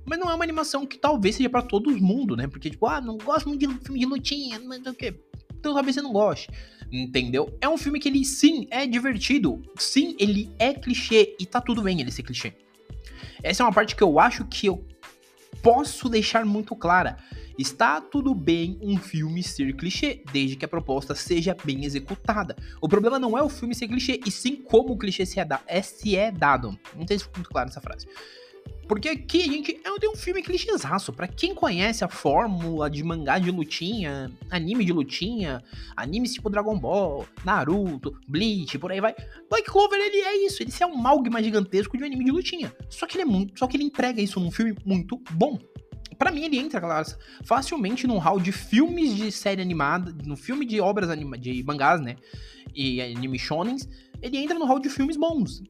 Mas 0.05 0.19
não 0.19 0.31
é 0.31 0.35
uma 0.35 0.45
animação 0.45 0.87
que 0.87 0.99
talvez 0.99 1.37
seja 1.37 1.51
para 1.51 1.63
todo 1.63 1.91
mundo, 1.99 2.37
né? 2.37 2.47
Porque, 2.47 2.71
tipo, 2.71 2.87
ah, 2.87 3.01
não 3.01 3.19
gosto 3.19 3.49
muito 3.49 3.67
de 3.67 3.85
filme 3.85 4.01
de 4.01 4.07
lutinha, 4.07 4.61
mas 4.61 4.85
o 4.87 4.95
quê? 4.95 5.15
Então 5.59 5.75
talvez 5.75 5.95
você 5.95 6.03
não 6.03 6.13
goste, 6.13 6.49
entendeu? 6.91 7.57
É 7.61 7.69
um 7.69 7.77
filme 7.77 7.99
que 7.99 8.09
ele, 8.09 8.25
sim, 8.25 8.67
é 8.71 8.87
divertido. 8.87 9.61
Sim, 9.77 10.15
ele 10.19 10.51
é 10.59 10.73
clichê 10.73 11.37
e 11.39 11.45
tá 11.45 11.61
tudo 11.61 11.83
bem 11.83 12.01
ele 12.01 12.13
ser 12.13 12.23
clichê. 12.23 12.55
Essa 13.43 13.63
é 13.63 13.67
uma 13.67 13.73
parte 13.73 13.97
que 13.97 14.03
eu 14.03 14.21
acho 14.21 14.45
que 14.45 14.67
eu 14.67 14.87
posso 15.63 16.09
deixar 16.09 16.45
muito 16.45 16.75
clara. 16.77 17.17
Está 17.59 18.01
tudo 18.01 18.35
bem 18.35 18.79
um 18.81 18.97
filme 18.97 19.43
ser 19.43 19.73
clichê, 19.75 20.23
desde 20.33 20.55
que 20.55 20.65
a 20.65 20.69
proposta 20.69 21.15
seja 21.15 21.57
bem 21.65 21.85
executada. 21.85 22.55
O 22.81 22.89
problema 22.89 23.19
não 23.19 23.37
é 23.37 23.43
o 23.43 23.49
filme 23.49 23.75
ser 23.75 23.89
clichê, 23.89 24.21
e 24.25 24.31
sim 24.31 24.57
como 24.57 24.93
o 24.93 24.99
clichê 24.99 25.27
se 25.27 25.41
é, 25.41 25.45
da 25.45 25.61
se 25.83 26.17
é 26.17 26.31
dado. 26.31 26.79
Não 26.95 27.07
sei 27.07 27.19
se 27.19 27.29
muito 27.35 27.51
claro 27.51 27.69
essa 27.69 27.81
frase. 27.81 28.07
Porque 28.89 29.11
aqui 29.11 29.43
gente 29.43 29.79
é 29.85 30.09
um 30.09 30.17
filme 30.17 30.43
clichêzaço. 30.43 31.13
Pra 31.13 31.29
quem 31.29 31.55
conhece 31.55 32.03
a 32.03 32.09
fórmula 32.09 32.89
de 32.89 33.05
mangá 33.05 33.39
de 33.39 33.51
lutinha, 33.51 34.33
anime 34.51 34.83
de 34.83 34.93
lutinha, 34.93 35.63
animes 35.95 36.33
tipo 36.33 36.49
Dragon 36.49 36.79
Ball, 36.79 37.27
Naruto, 37.45 38.19
Bleach, 38.27 38.79
por 38.79 38.91
aí 38.91 39.01
vai. 39.01 39.15
Black 39.51 39.71
Clover, 39.71 40.01
ele 40.01 40.17
é 40.17 40.47
isso. 40.47 40.63
Ele 40.63 40.73
é 40.81 40.87
um 40.87 40.97
malgma 40.97 41.43
gigantesco 41.43 41.99
de 41.99 42.03
um 42.03 42.07
anime 42.07 42.25
de 42.25 42.31
lutinha. 42.31 42.75
Só 42.89 43.07
que 43.07 43.17
ele 43.17 43.23
é 43.23 43.27
muito. 43.27 43.59
Só 43.59 43.67
que 43.67 43.77
ele 43.77 43.85
entrega 43.85 44.23
isso 44.23 44.41
num 44.41 44.51
filme 44.51 44.75
muito 44.87 45.21
bom. 45.33 45.59
Para 46.19 46.33
mim, 46.33 46.45
ele 46.45 46.59
entra, 46.59 46.81
claro, 46.81 47.07
facilmente 47.45 48.07
num 48.07 48.19
hall 48.19 48.41
de 48.41 48.51
filmes 48.51 49.15
de 49.15 49.31
série 49.31 49.63
animada, 49.63 50.13
no 50.25 50.37
filme 50.37 50.67
de 50.67 50.81
obras 50.81 51.11
anima 51.11 51.39
de 51.39 51.63
mangás, 51.63 52.01
né? 52.01 52.17
E 52.75 53.01
anime 53.01 53.39
shonens, 53.39 53.89
ele 54.21 54.39
entra 54.39 54.59
no 54.59 54.65
hall 54.65 54.81
de 54.81 54.89
filmes 54.89 55.17
bons. 55.17 55.63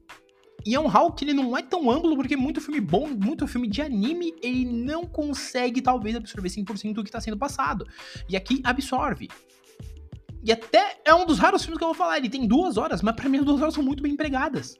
E 0.69 0.75
é 0.75 0.79
um 0.79 0.85
hall 0.85 1.11
que 1.11 1.25
ele 1.25 1.33
não 1.33 1.57
é 1.57 1.63
tão 1.63 1.89
amplo, 1.89 2.15
porque 2.15 2.37
muito 2.37 2.61
filme 2.61 2.79
bom, 2.79 3.07
muito 3.07 3.47
filme 3.47 3.67
de 3.67 3.81
anime, 3.81 4.35
ele 4.39 4.65
não 4.65 5.03
consegue, 5.03 5.81
talvez, 5.81 6.15
absorver 6.15 6.47
100% 6.47 6.93
do 6.93 7.03
que 7.03 7.09
tá 7.09 7.19
sendo 7.19 7.39
passado. 7.39 7.87
E 8.29 8.37
aqui 8.37 8.61
absorve. 8.63 9.29
E 10.43 10.51
até 10.51 11.01
é 11.03 11.11
um 11.11 11.25
dos 11.25 11.39
raros 11.39 11.63
filmes 11.63 11.79
que 11.79 11.83
eu 11.83 11.87
vou 11.87 11.95
falar. 11.95 12.19
Ele 12.19 12.29
tem 12.29 12.45
duas 12.45 12.77
horas, 12.77 13.01
mas 13.01 13.15
pra 13.15 13.27
mim 13.27 13.39
as 13.39 13.45
duas 13.45 13.59
horas 13.59 13.73
são 13.73 13.81
muito 13.81 14.03
bem 14.03 14.13
empregadas 14.13 14.79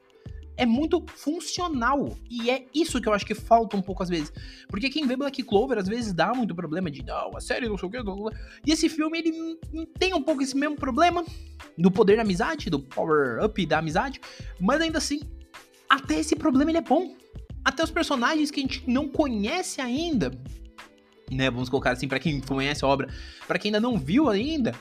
é 0.55 0.65
muito 0.65 1.05
funcional. 1.15 2.17
E 2.29 2.51
é 2.51 2.65
isso 2.75 2.99
que 2.99 3.07
eu 3.07 3.13
acho 3.13 3.25
que 3.25 3.33
falta 3.33 3.77
um 3.77 3.81
pouco 3.81 4.03
às 4.03 4.09
vezes. 4.09 4.33
Porque 4.67 4.89
quem 4.89 5.07
vê 5.07 5.15
Black 5.15 5.41
Clover 5.41 5.77
às 5.77 5.87
vezes 5.87 6.11
dá 6.11 6.33
muito 6.33 6.53
problema 6.53 6.91
de, 6.91 7.01
não, 7.01 7.31
a 7.37 7.39
série 7.39 7.69
não 7.69 7.77
sei 7.77 7.87
o 7.87 7.91
que. 7.91 7.97
E 8.67 8.73
esse 8.73 8.89
filme, 8.89 9.19
ele 9.19 9.57
tem 9.97 10.13
um 10.13 10.21
pouco 10.21 10.41
esse 10.41 10.57
mesmo 10.57 10.75
problema 10.75 11.23
do 11.77 11.89
poder 11.89 12.17
da 12.17 12.23
amizade, 12.23 12.69
do 12.69 12.77
power-up 12.77 13.65
da 13.65 13.79
amizade. 13.79 14.19
Mas 14.59 14.81
ainda 14.81 14.97
assim, 14.97 15.21
até 15.89 16.19
esse 16.19 16.35
problema 16.35 16.71
ele 16.71 16.77
é 16.77 16.81
bom. 16.81 17.15
Até 17.63 17.83
os 17.83 17.91
personagens 17.91 18.51
que 18.51 18.59
a 18.59 18.63
gente 18.63 18.83
não 18.87 19.07
conhece 19.07 19.81
ainda, 19.81 20.31
né? 21.29 21.49
Vamos 21.49 21.69
colocar 21.69 21.91
assim, 21.91 22.07
para 22.07 22.19
quem 22.19 22.39
conhece 22.39 22.83
a 22.85 22.87
obra, 22.87 23.09
para 23.47 23.59
quem 23.59 23.69
ainda 23.69 23.79
não 23.79 23.97
viu 23.97 24.29
ainda, 24.29 24.73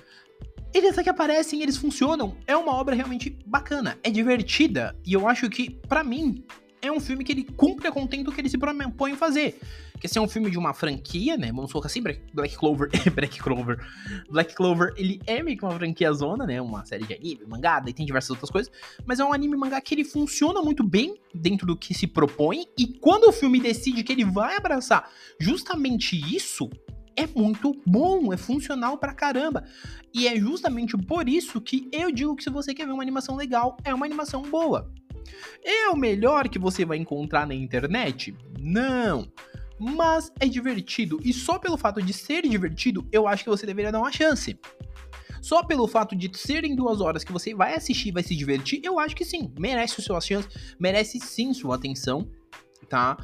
eles 0.73 0.93
até 0.93 1.03
que 1.03 1.11
aparecem, 1.11 1.63
eles 1.63 1.77
funcionam. 1.77 2.37
É 2.47 2.57
uma 2.57 2.73
obra 2.75 2.95
realmente 2.95 3.37
bacana, 3.47 3.99
é 4.03 4.11
divertida. 4.11 4.97
E 5.05 5.13
eu 5.13 5.29
acho 5.29 5.49
que, 5.49 5.71
para 5.71 6.05
mim, 6.05 6.45
é 6.81 6.91
um 6.91 7.01
filme 7.01 7.25
que 7.25 7.33
ele 7.33 7.45
cumpre 7.45 7.89
a 7.89 7.93
contento 7.93 8.33
que 8.33 8.41
ele 8.41 8.49
se 8.49 8.59
propõe 8.59 9.15
fazer. 9.15 9.61
Que 9.99 10.07
esse 10.07 10.17
é 10.17 10.21
um 10.21 10.29
filme 10.29 10.51
de 10.51 10.59
uma 10.59 10.73
franquia, 10.73 11.37
né? 11.37 11.49
Vamos 11.49 11.73
colocar 11.73 11.89
assim, 11.89 12.01
Black 12.01 12.57
Clover. 12.57 12.89
Black 13.15 13.39
Clover. 13.39 13.85
Black 14.31 14.55
Clover, 14.55 14.95
ele 14.97 15.21
é 15.27 15.43
meio 15.43 15.59
que 15.59 15.65
uma 15.65 15.75
franquia 15.75 16.13
zona, 16.13 16.47
né? 16.47 16.61
Uma 16.61 16.85
série 16.85 17.05
de 17.05 17.15
anime, 17.15 17.45
mangá, 17.47 17.83
e 17.87 17.93
tem 17.93 18.07
diversas 18.07 18.31
outras 18.31 18.51
coisas. 18.51 18.73
Mas 19.05 19.19
é 19.19 19.25
um 19.25 19.33
anime 19.33 19.57
mangá 19.57 19.81
que 19.81 19.95
ele 19.95 20.05
funciona 20.05 20.63
muito 20.63 20.85
bem 20.85 21.17
dentro 21.35 21.67
do 21.67 21.77
que 21.77 21.93
se 21.95 22.07
propõe. 22.07 22.67
E 22.79 22.87
quando 22.87 23.25
o 23.25 23.33
filme 23.33 23.61
decide 23.61 24.05
que 24.05 24.13
ele 24.13 24.25
vai 24.25 24.57
abraçar 24.57 25.11
justamente 25.41 26.17
isso, 26.17 26.71
é 27.17 27.27
muito 27.27 27.77
bom, 27.85 28.33
é 28.33 28.37
funcional 28.37 28.97
pra 28.97 29.13
caramba. 29.13 29.65
E 30.15 30.29
é 30.29 30.37
justamente 30.37 30.97
por 30.97 31.29
isso 31.29 31.61
que 31.61 31.89
eu 31.91 32.13
digo 32.13 32.37
que 32.37 32.45
se 32.45 32.51
você 32.51 32.73
quer 32.73 32.87
ver 32.87 32.93
uma 32.93 33.03
animação 33.03 33.35
legal, 33.35 33.77
é 33.83 33.93
uma 33.93 34.07
animação 34.07 34.43
boa. 34.43 34.93
É 35.65 35.89
o 35.89 35.97
melhor 35.97 36.49
que 36.49 36.59
você 36.59 36.85
vai 36.85 36.97
encontrar 36.97 37.47
na 37.47 37.55
internet? 37.55 38.35
Não. 38.59 39.31
Mas 39.79 40.33
é 40.41 40.47
divertido 40.47 41.21
e 41.23 41.33
só 41.33 41.59
pelo 41.59 41.77
fato 41.77 42.03
de 42.03 42.13
ser 42.13 42.43
divertido, 42.43 43.07
eu 43.13 43.29
acho 43.29 43.45
que 43.45 43.51
você 43.51 43.65
deveria 43.65 43.93
dar 43.93 44.01
uma 44.01 44.11
chance. 44.11 44.59
Só 45.41 45.63
pelo 45.63 45.87
fato 45.87 46.17
de 46.17 46.31
serem 46.37 46.75
duas 46.75 47.01
horas 47.01 47.23
que 47.23 47.33
você 47.33 47.55
vai 47.55 47.75
assistir 47.75 48.09
e 48.09 48.13
vai 48.13 48.23
se 48.23 48.35
divertir, 48.35 48.81
eu 48.83 48.99
acho 48.99 49.15
que 49.15 49.25
sim, 49.25 49.53
merece 49.59 50.01
o 50.01 50.03
seu 50.03 50.21
chance, 50.21 50.49
merece 50.79 51.21
sim 51.21 51.55
sua 51.55 51.77
atenção, 51.77 52.29
tá? 52.89 53.17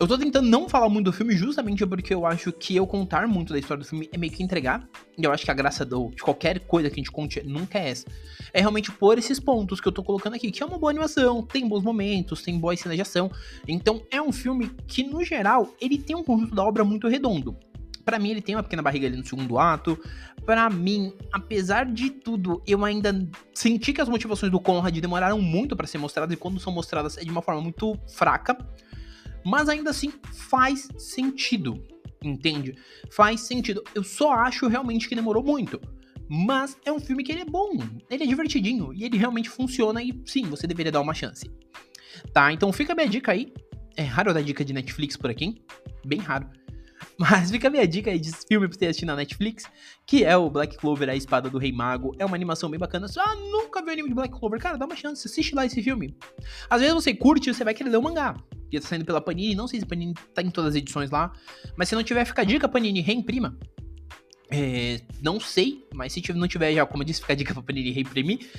Eu 0.00 0.08
tô 0.08 0.18
tentando 0.18 0.48
não 0.48 0.68
falar 0.68 0.88
muito 0.88 1.06
do 1.06 1.12
filme 1.12 1.36
justamente 1.36 1.86
porque 1.86 2.12
eu 2.12 2.26
acho 2.26 2.50
que 2.52 2.74
eu 2.74 2.86
contar 2.86 3.28
muito 3.28 3.52
da 3.52 3.58
história 3.58 3.82
do 3.82 3.88
filme 3.88 4.08
é 4.12 4.18
meio 4.18 4.32
que 4.32 4.42
entregar. 4.42 4.88
E 5.16 5.22
eu 5.22 5.30
acho 5.30 5.44
que 5.44 5.50
a 5.50 5.54
graça 5.54 5.84
do, 5.84 6.10
de 6.10 6.22
qualquer 6.22 6.60
coisa 6.60 6.88
que 6.88 6.94
a 6.94 6.96
gente 6.96 7.10
conte 7.10 7.40
nunca 7.44 7.78
é 7.78 7.90
essa. 7.90 8.06
É 8.52 8.60
realmente 8.60 8.90
por 8.90 9.16
esses 9.18 9.38
pontos 9.38 9.80
que 9.80 9.86
eu 9.86 9.92
tô 9.92 10.02
colocando 10.02 10.34
aqui, 10.34 10.50
que 10.50 10.62
é 10.62 10.66
uma 10.66 10.78
boa 10.78 10.90
animação, 10.90 11.42
tem 11.42 11.68
bons 11.68 11.84
momentos, 11.84 12.42
tem 12.42 12.58
boa 12.58 12.76
cena 12.76 12.96
de 12.96 13.02
ação. 13.02 13.30
Então 13.68 14.02
é 14.10 14.20
um 14.20 14.32
filme 14.32 14.70
que, 14.88 15.04
no 15.04 15.22
geral, 15.24 15.72
ele 15.80 15.98
tem 15.98 16.16
um 16.16 16.24
conjunto 16.24 16.54
da 16.54 16.64
obra 16.64 16.82
muito 16.82 17.06
redondo. 17.06 17.56
Para 18.04 18.18
mim, 18.18 18.30
ele 18.30 18.42
tem 18.42 18.56
uma 18.56 18.62
pequena 18.64 18.82
barriga 18.82 19.06
ali 19.06 19.16
no 19.16 19.24
segundo 19.24 19.56
ato. 19.56 19.96
Para 20.44 20.68
mim, 20.68 21.12
apesar 21.32 21.86
de 21.86 22.10
tudo, 22.10 22.60
eu 22.66 22.84
ainda 22.84 23.28
senti 23.54 23.92
que 23.92 24.00
as 24.00 24.08
motivações 24.08 24.50
do 24.50 24.58
Conrad 24.58 24.98
demoraram 24.98 25.40
muito 25.40 25.76
para 25.76 25.86
ser 25.86 25.98
mostradas 25.98 26.34
e 26.34 26.36
quando 26.36 26.58
são 26.58 26.72
mostradas 26.72 27.16
é 27.16 27.22
de 27.22 27.30
uma 27.30 27.40
forma 27.40 27.60
muito 27.60 27.96
fraca 28.08 28.58
mas 29.44 29.68
ainda 29.68 29.90
assim 29.90 30.12
faz 30.32 30.88
sentido, 30.98 31.82
entende? 32.22 32.74
Faz 33.10 33.40
sentido. 33.42 33.82
Eu 33.94 34.04
só 34.04 34.32
acho 34.32 34.68
realmente 34.68 35.08
que 35.08 35.14
demorou 35.14 35.42
muito. 35.42 35.80
Mas 36.28 36.78
é 36.84 36.92
um 36.92 37.00
filme 37.00 37.22
que 37.22 37.32
ele 37.32 37.42
é 37.42 37.44
bom, 37.44 37.72
ele 38.08 38.24
é 38.24 38.26
divertidinho 38.26 38.92
e 38.94 39.04
ele 39.04 39.18
realmente 39.18 39.50
funciona 39.50 40.02
e 40.02 40.18
sim, 40.24 40.44
você 40.44 40.66
deveria 40.66 40.90
dar 40.90 41.00
uma 41.00 41.12
chance. 41.12 41.50
Tá, 42.32 42.52
então 42.52 42.72
fica 42.72 42.92
a 42.92 42.96
minha 42.96 43.08
dica 43.08 43.32
aí. 43.32 43.52
É 43.96 44.02
raro 44.02 44.32
dar 44.32 44.42
dica 44.42 44.64
de 44.64 44.72
Netflix 44.72 45.16
por 45.16 45.28
aqui, 45.28 45.44
hein? 45.44 45.62
Bem 46.06 46.18
raro. 46.18 46.48
Mas 47.18 47.50
fica 47.50 47.68
a 47.68 47.70
minha 47.70 47.86
dica 47.86 48.10
aí 48.10 48.18
de 48.18 48.32
filme 48.32 48.66
pra 48.66 48.78
você 48.78 48.86
assistir 48.86 49.04
na 49.04 49.14
Netflix, 49.14 49.64
que 50.06 50.24
é 50.24 50.34
o 50.34 50.48
Black 50.48 50.78
Clover, 50.78 51.10
a 51.10 51.14
Espada 51.14 51.50
do 51.50 51.58
Rei 51.58 51.70
Mago. 51.72 52.14
É 52.18 52.24
uma 52.24 52.34
animação 52.34 52.70
bem 52.70 52.80
bacana. 52.80 53.06
Ah, 53.18 53.34
nunca 53.36 53.82
viu 53.82 53.92
anime 53.92 54.08
de 54.08 54.14
Black 54.14 54.38
Clover? 54.38 54.58
Cara, 54.58 54.78
dá 54.78 54.86
uma 54.86 54.96
chance, 54.96 55.26
assiste 55.26 55.54
lá 55.54 55.66
esse 55.66 55.82
filme. 55.82 56.16
Às 56.70 56.80
vezes 56.80 56.94
você 56.94 57.12
curte, 57.12 57.52
você 57.52 57.64
vai 57.64 57.74
querer 57.74 57.90
ler 57.90 57.98
o 57.98 58.02
mangá 58.02 58.34
que 58.78 58.80
tá 58.80 58.88
saindo 58.88 59.04
pela 59.04 59.20
Panini. 59.20 59.54
Não 59.54 59.68
sei 59.68 59.80
se 59.80 59.86
Panini 59.86 60.14
tá 60.34 60.42
em 60.42 60.50
todas 60.50 60.70
as 60.70 60.76
edições 60.76 61.10
lá. 61.10 61.32
Mas 61.76 61.88
se 61.88 61.94
não 61.94 62.02
tiver, 62.02 62.24
fica 62.24 62.42
a 62.42 62.44
dica, 62.44 62.68
Panini, 62.68 63.00
reimprima. 63.00 63.56
É, 64.50 65.00
não 65.22 65.40
sei, 65.40 65.86
mas 65.94 66.12
se 66.12 66.22
não 66.34 66.46
tiver 66.46 66.74
já, 66.74 66.84
como 66.84 67.02
eu 67.02 67.06
disse, 67.06 67.20
fica 67.20 67.32
a 67.32 67.36
dica 67.36 67.54
pra 67.54 67.62
Panini 67.62 67.90
reimprimir. 67.90 68.50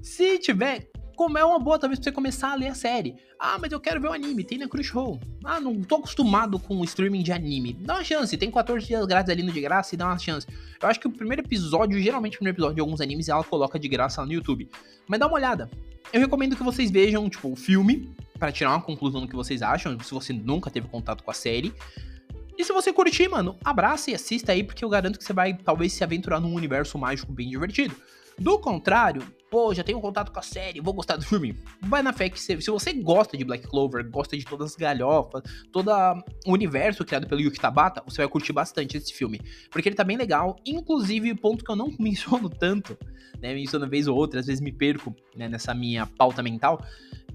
Se 0.00 0.38
tiver, 0.38 0.90
como 1.16 1.36
é 1.36 1.44
uma 1.44 1.58
boa, 1.58 1.78
talvez 1.78 1.98
pra 1.98 2.04
você 2.04 2.12
começar 2.12 2.52
a 2.52 2.54
ler 2.54 2.68
a 2.68 2.74
série. 2.74 3.14
Ah, 3.38 3.58
mas 3.60 3.70
eu 3.70 3.78
quero 3.78 4.00
ver 4.00 4.08
o 4.08 4.12
anime, 4.12 4.42
tem 4.42 4.56
na 4.56 4.68
Crunchyroll. 4.68 5.20
Ah, 5.44 5.60
não 5.60 5.82
tô 5.82 5.96
acostumado 5.96 6.58
com 6.58 6.80
o 6.80 6.84
streaming 6.84 7.22
de 7.22 7.30
anime. 7.30 7.74
Dá 7.74 7.96
uma 7.96 8.04
chance, 8.04 8.36
tem 8.38 8.50
14 8.50 8.86
dias 8.86 9.04
grátis 9.06 9.30
ali 9.30 9.42
no 9.42 9.52
de 9.52 9.60
graça 9.60 9.94
e 9.94 9.98
dá 9.98 10.06
uma 10.06 10.18
chance. 10.18 10.46
Eu 10.80 10.88
acho 10.88 10.98
que 10.98 11.06
o 11.06 11.10
primeiro 11.10 11.42
episódio, 11.42 12.00
geralmente 12.00 12.36
o 12.36 12.38
primeiro 12.38 12.56
episódio 12.56 12.76
de 12.76 12.80
alguns 12.80 13.02
animes, 13.02 13.28
ela 13.28 13.44
coloca 13.44 13.78
de 13.78 13.88
graça 13.88 14.22
lá 14.22 14.26
no 14.26 14.32
YouTube. 14.32 14.68
Mas 15.06 15.20
dá 15.20 15.26
uma 15.26 15.36
olhada. 15.36 15.70
Eu 16.10 16.20
recomendo 16.20 16.56
que 16.56 16.62
vocês 16.62 16.90
vejam, 16.90 17.28
tipo, 17.28 17.52
o 17.52 17.56
filme, 17.56 18.14
para 18.44 18.52
tirar 18.52 18.72
uma 18.72 18.82
conclusão 18.82 19.22
do 19.22 19.26
que 19.26 19.34
vocês 19.34 19.62
acham, 19.62 19.98
se 20.00 20.12
você 20.12 20.30
nunca 20.30 20.70
teve 20.70 20.86
contato 20.86 21.24
com 21.24 21.30
a 21.30 21.34
série. 21.34 21.72
E 22.58 22.62
se 22.62 22.74
você 22.74 22.92
curtir, 22.92 23.26
mano, 23.26 23.56
abraça 23.64 24.10
e 24.10 24.14
assista 24.14 24.52
aí, 24.52 24.62
porque 24.62 24.84
eu 24.84 24.88
garanto 24.90 25.18
que 25.18 25.24
você 25.24 25.32
vai 25.32 25.54
talvez 25.54 25.94
se 25.94 26.04
aventurar 26.04 26.40
num 26.40 26.52
universo 26.52 26.98
mágico 26.98 27.32
bem 27.32 27.48
divertido. 27.48 27.96
Do 28.38 28.58
contrário, 28.58 29.22
pô, 29.50 29.72
já 29.72 29.82
tenho 29.82 29.98
contato 29.98 30.30
com 30.30 30.38
a 30.38 30.42
série, 30.42 30.78
vou 30.78 30.92
gostar 30.92 31.16
do 31.16 31.24
filme. 31.24 31.56
Vai 31.80 32.02
na 32.02 32.12
fé 32.12 32.28
que 32.28 32.38
se, 32.38 32.60
se 32.60 32.70
você 32.70 32.92
gosta 32.92 33.34
de 33.34 33.44
Black 33.44 33.66
Clover, 33.66 34.06
gosta 34.10 34.36
de 34.36 34.44
todas 34.44 34.72
as 34.72 34.76
galhofas, 34.76 35.42
todo 35.72 35.90
o 36.46 36.52
universo 36.52 37.02
criado 37.02 37.26
pelo 37.26 37.40
Yuki 37.40 37.58
Tabata, 37.58 38.02
você 38.06 38.18
vai 38.18 38.28
curtir 38.28 38.52
bastante 38.52 38.98
esse 38.98 39.14
filme. 39.14 39.40
Porque 39.70 39.88
ele 39.88 39.96
tá 39.96 40.04
bem 40.04 40.18
legal, 40.18 40.56
inclusive, 40.66 41.34
ponto 41.34 41.64
que 41.64 41.70
eu 41.70 41.76
não 41.76 41.90
menciono 41.98 42.50
tanto, 42.50 42.94
né, 43.40 43.54
menciono 43.54 43.88
vez 43.88 44.06
ou 44.06 44.14
outra, 44.14 44.40
às 44.40 44.46
vezes 44.46 44.60
me 44.60 44.70
perco 44.70 45.16
né, 45.34 45.48
nessa 45.48 45.72
minha 45.72 46.04
pauta 46.04 46.42
mental, 46.42 46.84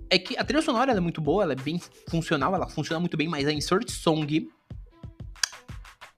é 0.09 0.17
que 0.17 0.37
a 0.37 0.43
trilha 0.43 0.61
sonora 0.61 0.91
é 0.91 0.99
muito 0.99 1.21
boa, 1.21 1.43
ela 1.43 1.53
é 1.53 1.55
bem 1.55 1.79
funcional, 2.07 2.53
ela 2.55 2.67
funciona 2.67 2.99
muito 2.99 3.15
bem, 3.15 3.27
mas 3.27 3.47
a 3.47 3.53
insert 3.53 3.89
song 3.89 4.49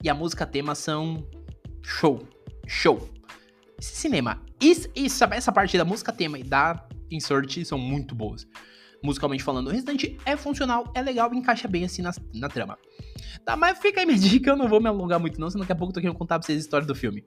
e 0.03 0.09
a 0.09 0.13
música 0.13 0.45
tema 0.45 0.73
são 0.73 1.27
show. 1.83 2.27
Show. 2.67 3.09
Esse 3.79 3.95
cinema. 3.95 4.41
Isso, 4.59 4.87
essa 4.95 5.51
parte 5.51 5.77
da 5.77 5.83
música 5.83 6.13
tema 6.13 6.39
e 6.39 6.43
da 6.43 6.87
insert 7.09 7.63
são 7.65 7.77
muito 7.77 8.15
boas. 8.15 8.47
Musicalmente 9.03 9.43
falando, 9.43 9.67
o 9.67 9.71
restante 9.71 10.17
é 10.25 10.37
funcional, 10.37 10.91
é 10.95 11.01
legal, 11.01 11.33
encaixa 11.33 11.67
bem 11.67 11.83
assim 11.83 12.01
na, 12.01 12.11
na 12.33 12.47
trama. 12.47 12.77
Tá, 13.43 13.57
mas 13.57 13.79
fica 13.79 13.99
aí 13.99 14.05
minha 14.05 14.17
dica, 14.19 14.51
eu 14.51 14.55
não 14.55 14.67
vou 14.67 14.79
me 14.79 14.87
alongar 14.87 15.19
muito 15.19 15.39
não, 15.39 15.49
senão 15.49 15.61
daqui 15.61 15.71
a 15.71 15.75
pouco 15.75 15.91
eu 15.91 15.95
tô 15.95 16.01
querendo 16.01 16.17
contar 16.17 16.39
pra 16.39 16.45
vocês 16.45 16.57
a 16.57 16.61
história 16.61 16.85
do 16.85 16.95
filme. 16.95 17.23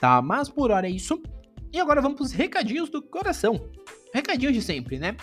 Tá, 0.00 0.22
mas 0.22 0.48
por 0.48 0.70
hora 0.70 0.86
é 0.86 0.90
isso. 0.90 1.20
E 1.72 1.78
agora 1.78 2.00
vamos 2.00 2.16
pros 2.16 2.32
recadinhos 2.32 2.88
do 2.88 3.02
coração. 3.02 3.68
Recadinhos 4.14 4.54
de 4.54 4.62
sempre, 4.62 4.98
né? 4.98 5.16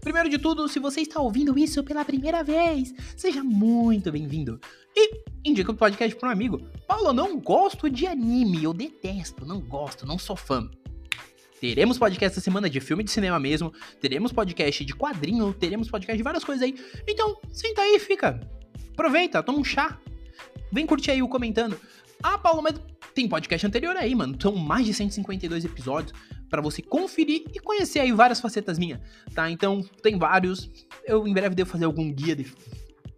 Primeiro 0.00 0.28
de 0.28 0.38
tudo, 0.38 0.68
se 0.68 0.78
você 0.78 1.00
está 1.00 1.20
ouvindo 1.20 1.58
isso 1.58 1.82
pela 1.82 2.04
primeira 2.04 2.42
vez, 2.42 2.94
seja 3.16 3.42
muito 3.42 4.10
bem-vindo. 4.12 4.60
E 4.94 5.22
indica 5.44 5.70
o 5.70 5.74
podcast 5.74 6.16
para 6.16 6.28
um 6.28 6.32
amigo. 6.32 6.60
Paulo, 6.86 7.08
eu 7.08 7.12
não 7.12 7.38
gosto 7.38 7.90
de 7.90 8.06
anime, 8.06 8.64
eu 8.64 8.72
detesto, 8.72 9.44
não 9.44 9.60
gosto, 9.60 10.06
não 10.06 10.18
sou 10.18 10.36
fã. 10.36 10.68
Teremos 11.60 11.98
podcast 11.98 12.34
essa 12.34 12.44
semana 12.44 12.68
de 12.68 12.80
filme 12.80 13.02
de 13.02 13.10
cinema 13.10 13.40
mesmo, 13.40 13.72
teremos 14.00 14.32
podcast 14.32 14.84
de 14.84 14.94
quadrinho, 14.94 15.54
teremos 15.54 15.90
podcast 15.90 16.16
de 16.16 16.22
várias 16.22 16.44
coisas 16.44 16.62
aí. 16.62 16.78
Então, 17.08 17.36
senta 17.50 17.82
aí, 17.82 17.98
fica. 17.98 18.40
Aproveita, 18.92 19.42
toma 19.42 19.58
um 19.58 19.64
chá. 19.64 19.98
Vem 20.70 20.86
curtir 20.86 21.12
aí 21.12 21.22
o 21.22 21.28
comentando. 21.28 21.78
Ah, 22.22 22.38
Paulo, 22.38 22.62
mas 22.62 22.74
tem 23.14 23.28
podcast 23.28 23.66
anterior 23.66 23.96
aí, 23.96 24.14
mano. 24.14 24.36
São 24.40 24.54
mais 24.54 24.84
de 24.84 24.92
152 24.92 25.64
episódios 25.64 26.12
para 26.48 26.62
você 26.62 26.82
conferir 26.82 27.44
e 27.54 27.58
conhecer 27.60 28.00
aí 28.00 28.12
várias 28.12 28.40
facetas 28.40 28.78
minhas, 28.78 29.00
tá? 29.34 29.50
Então, 29.50 29.82
tem 30.02 30.18
vários. 30.18 30.70
Eu 31.04 31.26
em 31.26 31.32
breve 31.32 31.54
devo 31.54 31.70
fazer 31.70 31.84
algum 31.84 32.12
guia 32.12 32.36
de 32.36 32.44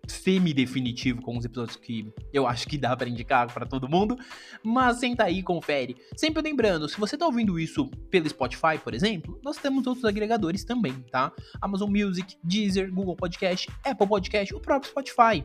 semi-definitivo 0.09 1.23
com 1.23 1.37
os 1.37 1.45
episódios 1.45 1.77
que 1.77 2.12
eu 2.33 2.47
acho 2.47 2.67
que 2.67 2.79
dá 2.79 2.97
para 2.97 3.09
indicar 3.09 3.53
para 3.53 3.67
todo 3.67 3.88
mundo, 3.88 4.17
mas 4.62 4.99
senta 4.99 5.25
aí 5.25 5.38
e 5.38 5.43
confere. 5.43 5.97
Sempre 6.17 6.43
lembrando, 6.43 6.88
se 6.88 6.99
você 6.99 7.17
tá 7.17 7.27
ouvindo 7.27 7.59
isso 7.59 7.88
pelo 8.11 8.29
Spotify, 8.29 8.79
por 8.83 8.95
exemplo, 8.95 9.38
nós 9.43 9.57
temos 9.57 9.87
outros 9.87 10.05
agregadores 10.05 10.65
também, 10.65 10.95
tá? 11.11 11.33
Amazon 11.61 11.91
Music, 11.91 12.37
Deezer, 12.43 12.93
Google 12.93 13.17
Podcast, 13.17 13.71
Apple 13.85 14.07
Podcast, 14.07 14.55
o 14.55 14.61
próprio 14.61 14.91
Spotify, 14.91 15.45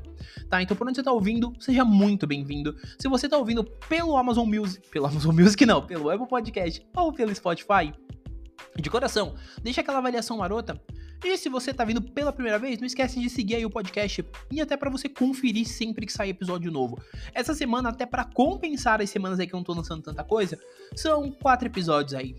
tá? 0.49 0.61
Então 0.61 0.75
por 0.75 0.87
onde 0.87 0.95
você 0.95 1.03
tá 1.03 1.11
ouvindo, 1.11 1.53
seja 1.59 1.83
muito 1.83 2.25
bem-vindo. 2.25 2.75
Se 2.99 3.07
você 3.07 3.27
tá 3.27 3.37
ouvindo 3.37 3.63
pelo 3.87 4.17
Amazon 4.17 4.47
Music, 4.47 4.89
pelo 4.89 5.05
Amazon 5.05 5.35
Music 5.35 5.65
não, 5.65 5.85
pelo 5.85 6.09
Apple 6.09 6.27
Podcast 6.27 6.85
ou 6.95 7.11
pelo 7.11 7.33
Spotify, 7.35 7.93
de 8.79 8.89
coração, 8.89 9.35
deixa 9.61 9.81
aquela 9.81 9.99
avaliação 9.99 10.37
marota 10.37 10.81
e 11.23 11.37
se 11.37 11.49
você 11.49 11.73
tá 11.73 11.85
vindo 11.85 12.01
pela 12.01 12.33
primeira 12.33 12.59
vez, 12.59 12.79
não 12.79 12.85
esquece 12.85 13.19
de 13.19 13.29
seguir 13.29 13.55
aí 13.55 13.65
o 13.65 13.69
podcast 13.69 14.25
e 14.51 14.61
até 14.61 14.75
para 14.75 14.89
você 14.89 15.07
conferir 15.07 15.65
sempre 15.65 16.05
que 16.05 16.11
sair 16.11 16.31
episódio 16.31 16.71
novo. 16.71 17.01
Essa 17.33 17.53
semana, 17.53 17.89
até 17.89 18.05
para 18.05 18.25
compensar 18.25 19.01
as 19.01 19.09
semanas 19.09 19.39
aí 19.39 19.47
que 19.47 19.53
eu 19.53 19.57
não 19.57 19.63
tô 19.63 19.73
lançando 19.73 20.03
tanta 20.03 20.23
coisa, 20.23 20.59
são 20.95 21.31
quatro 21.31 21.67
episódios 21.67 22.13
aí. 22.13 22.35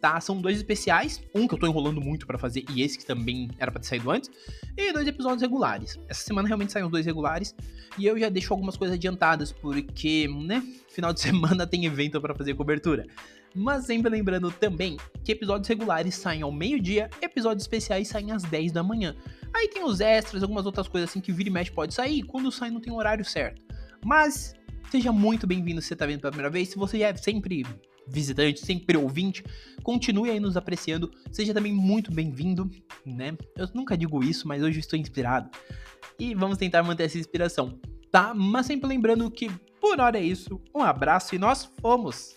Tá? 0.00 0.20
São 0.20 0.40
dois 0.40 0.56
especiais, 0.56 1.22
um 1.32 1.46
que 1.46 1.54
eu 1.54 1.58
tô 1.58 1.66
enrolando 1.66 2.00
muito 2.00 2.26
para 2.26 2.36
fazer 2.36 2.64
e 2.74 2.82
esse 2.82 2.98
que 2.98 3.06
também 3.06 3.48
era 3.56 3.70
para 3.70 3.80
ter 3.80 3.86
saído 3.86 4.10
antes, 4.10 4.30
e 4.76 4.92
dois 4.92 5.06
episódios 5.06 5.42
regulares. 5.42 5.98
Essa 6.08 6.24
semana 6.24 6.48
realmente 6.48 6.72
saíram 6.72 6.90
dois 6.90 7.06
regulares 7.06 7.54
e 7.96 8.06
eu 8.06 8.18
já 8.18 8.28
deixo 8.28 8.52
algumas 8.52 8.76
coisas 8.76 8.96
adiantadas 8.96 9.52
porque, 9.52 10.28
né, 10.28 10.60
final 10.88 11.12
de 11.12 11.20
semana 11.22 11.66
tem 11.66 11.86
evento 11.86 12.20
para 12.20 12.34
fazer 12.34 12.54
cobertura. 12.54 13.06
Mas 13.54 13.84
sempre 13.86 14.10
lembrando 14.10 14.50
também 14.50 14.96
que 15.24 15.32
episódios 15.32 15.68
regulares 15.68 16.14
saem 16.14 16.42
ao 16.42 16.52
meio-dia, 16.52 17.10
episódios 17.20 17.64
especiais 17.64 18.08
saem 18.08 18.32
às 18.32 18.42
10 18.42 18.72
da 18.72 18.82
manhã. 18.82 19.14
Aí 19.54 19.68
tem 19.68 19.84
os 19.84 20.00
extras, 20.00 20.42
algumas 20.42 20.64
outras 20.64 20.88
coisas 20.88 21.10
assim 21.10 21.20
que 21.20 21.32
vira 21.32 21.48
e 21.48 21.52
mexe 21.52 21.70
pode 21.70 21.92
sair, 21.92 22.22
quando 22.22 22.50
sai 22.50 22.70
não 22.70 22.80
tem 22.80 22.92
horário 22.92 23.24
certo. 23.24 23.62
Mas 24.04 24.54
seja 24.90 25.12
muito 25.12 25.46
bem-vindo 25.46 25.80
se 25.80 25.88
você 25.88 25.94
está 25.94 26.06
vendo 26.06 26.20
pela 26.20 26.30
primeira 26.30 26.50
vez, 26.50 26.68
se 26.68 26.76
você 26.76 27.02
é 27.02 27.14
sempre 27.14 27.64
visitante, 28.06 28.60
sempre 28.60 28.96
ouvinte, 28.96 29.44
continue 29.82 30.30
aí 30.30 30.40
nos 30.40 30.56
apreciando, 30.56 31.10
seja 31.30 31.54
também 31.54 31.72
muito 31.72 32.12
bem-vindo, 32.12 32.68
né? 33.04 33.36
Eu 33.56 33.68
nunca 33.74 33.96
digo 33.96 34.22
isso, 34.24 34.48
mas 34.48 34.62
hoje 34.62 34.80
estou 34.80 34.98
inspirado. 34.98 35.50
E 36.18 36.34
vamos 36.34 36.58
tentar 36.58 36.82
manter 36.82 37.04
essa 37.04 37.18
inspiração, 37.18 37.78
tá? 38.10 38.34
Mas 38.34 38.66
sempre 38.66 38.88
lembrando 38.88 39.30
que 39.30 39.50
por 39.80 40.00
hora 40.00 40.18
é 40.18 40.22
isso. 40.22 40.60
Um 40.74 40.82
abraço 40.82 41.34
e 41.34 41.38
nós 41.38 41.70
fomos! 41.80 42.36